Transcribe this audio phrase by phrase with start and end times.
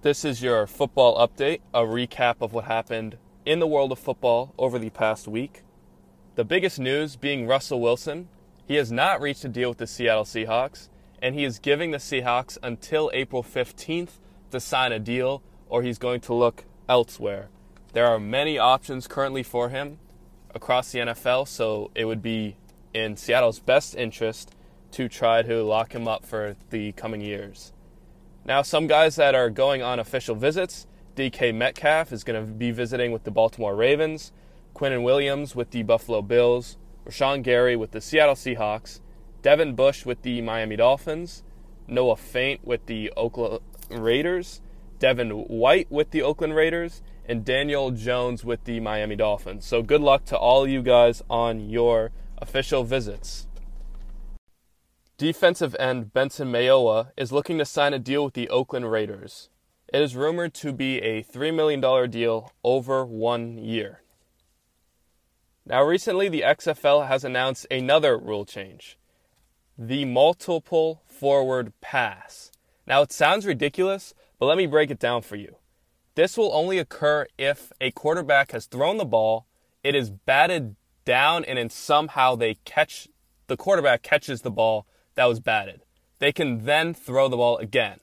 [0.00, 4.54] This is your football update, a recap of what happened in the world of football
[4.56, 5.64] over the past week.
[6.36, 8.28] The biggest news being Russell Wilson.
[8.64, 10.88] He has not reached a deal with the Seattle Seahawks,
[11.20, 14.20] and he is giving the Seahawks until April 15th
[14.52, 17.48] to sign a deal, or he's going to look elsewhere.
[17.92, 19.98] There are many options currently for him
[20.54, 22.54] across the NFL, so it would be
[22.94, 24.54] in Seattle's best interest
[24.92, 27.72] to try to lock him up for the coming years.
[28.48, 30.86] Now, some guys that are going on official visits
[31.16, 34.32] DK Metcalf is going to be visiting with the Baltimore Ravens,
[34.74, 39.00] Quinnen Williams with the Buffalo Bills, Rashan Gary with the Seattle Seahawks,
[39.42, 41.42] Devin Bush with the Miami Dolphins,
[41.86, 44.62] Noah Fant with the Oakland Raiders,
[44.98, 49.66] Devin White with the Oakland Raiders, and Daniel Jones with the Miami Dolphins.
[49.66, 53.46] So good luck to all you guys on your official visits.
[55.18, 59.48] Defensive end Benson Mayowa is looking to sign a deal with the Oakland Raiders.
[59.92, 64.02] It is rumored to be a $3 million deal over one year.
[65.66, 68.96] Now, recently, the XFL has announced another rule change
[69.76, 72.52] the multiple forward pass.
[72.86, 75.56] Now, it sounds ridiculous, but let me break it down for you.
[76.14, 79.46] This will only occur if a quarterback has thrown the ball,
[79.82, 83.08] it is batted down, and then somehow they catch
[83.48, 84.86] the quarterback catches the ball
[85.18, 85.82] that was batted.
[86.20, 87.98] They can then throw the ball again.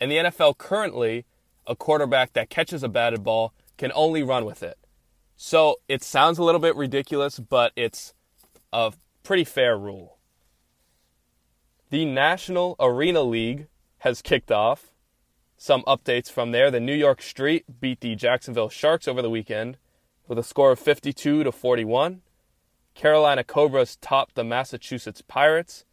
[0.00, 1.26] In the NFL currently,
[1.66, 4.78] a quarterback that catches a batted ball can only run with it.
[5.36, 8.14] So it sounds a little bit ridiculous, but it's
[8.72, 10.16] a pretty fair rule.
[11.90, 13.66] The National Arena League
[13.98, 14.90] has kicked off.
[15.58, 16.70] Some updates from there.
[16.70, 19.76] The New York Street beat the Jacksonville Sharks over the weekend
[20.26, 22.22] with a score of 52 to 41.
[22.94, 25.84] Carolina Cobras topped the Massachusetts Pirates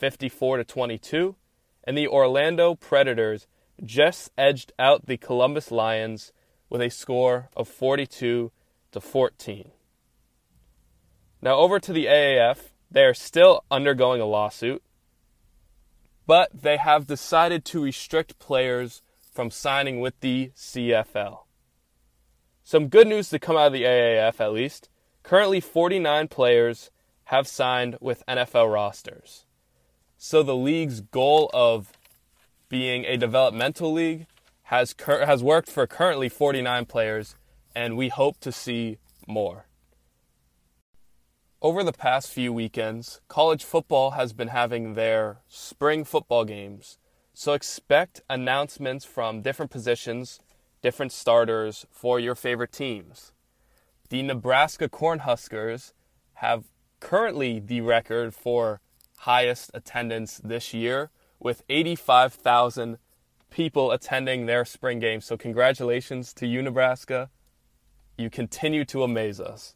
[0.00, 1.36] 54 to 22,
[1.84, 3.46] and the Orlando Predators
[3.84, 6.32] just edged out the Columbus Lions
[6.70, 8.50] with a score of 42
[8.92, 9.72] to 14.
[11.42, 14.82] Now over to the AAF, they are still undergoing a lawsuit,
[16.26, 21.40] but they have decided to restrict players from signing with the CFL.
[22.64, 24.88] Some good news to come out of the AAF at least.
[25.22, 26.90] Currently 49 players
[27.24, 29.44] have signed with NFL rosters.
[30.22, 31.94] So the league's goal of
[32.68, 34.26] being a developmental league
[34.64, 37.36] has cur- has worked for currently 49 players,
[37.74, 39.64] and we hope to see more.
[41.62, 46.98] Over the past few weekends, college football has been having their spring football games,
[47.32, 50.38] so expect announcements from different positions,
[50.82, 53.32] different starters for your favorite teams.
[54.10, 55.94] The Nebraska Cornhuskers
[56.34, 56.64] have
[57.00, 58.82] currently the record for
[59.20, 62.98] highest attendance this year with 85,000
[63.50, 65.20] people attending their spring game.
[65.20, 67.30] So, congratulations to you, Nebraska.
[68.16, 69.74] You continue to amaze us.